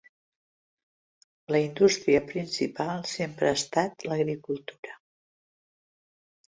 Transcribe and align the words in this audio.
La 1.55 1.59
indústria 1.65 2.23
principal 2.33 3.05
sempre 3.13 3.51
ha 3.53 3.61
estat 3.61 4.09
l'agricultura. 4.11 5.01